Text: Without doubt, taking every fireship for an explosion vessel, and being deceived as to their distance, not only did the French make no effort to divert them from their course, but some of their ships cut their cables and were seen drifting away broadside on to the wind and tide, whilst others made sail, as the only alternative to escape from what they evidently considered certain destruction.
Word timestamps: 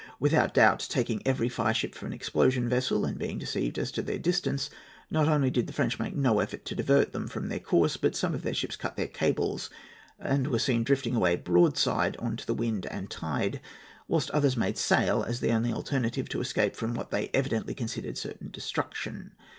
Without 0.19 0.55
doubt, 0.55 0.87
taking 0.89 1.21
every 1.27 1.47
fireship 1.47 1.93
for 1.93 2.07
an 2.07 2.11
explosion 2.11 2.67
vessel, 2.67 3.05
and 3.05 3.19
being 3.19 3.37
deceived 3.37 3.77
as 3.77 3.91
to 3.91 4.01
their 4.01 4.17
distance, 4.17 4.71
not 5.11 5.27
only 5.27 5.51
did 5.51 5.67
the 5.67 5.73
French 5.73 5.99
make 5.99 6.15
no 6.15 6.39
effort 6.39 6.65
to 6.65 6.73
divert 6.73 7.11
them 7.13 7.27
from 7.27 7.49
their 7.49 7.59
course, 7.59 7.97
but 7.97 8.15
some 8.15 8.33
of 8.33 8.41
their 8.41 8.55
ships 8.55 8.75
cut 8.75 8.95
their 8.95 9.07
cables 9.07 9.69
and 10.17 10.47
were 10.47 10.57
seen 10.57 10.83
drifting 10.83 11.13
away 11.15 11.35
broadside 11.35 12.17
on 12.17 12.35
to 12.35 12.47
the 12.47 12.55
wind 12.55 12.87
and 12.87 13.11
tide, 13.11 13.61
whilst 14.07 14.31
others 14.31 14.57
made 14.57 14.79
sail, 14.79 15.21
as 15.21 15.39
the 15.39 15.51
only 15.51 15.71
alternative 15.71 16.27
to 16.29 16.41
escape 16.41 16.75
from 16.75 16.95
what 16.95 17.11
they 17.11 17.29
evidently 17.31 17.75
considered 17.75 18.17
certain 18.17 18.49
destruction. 18.49 19.33